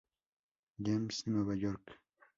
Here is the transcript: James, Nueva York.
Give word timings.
James, 0.81 1.27
Nueva 1.27 1.53
York. 1.55 2.01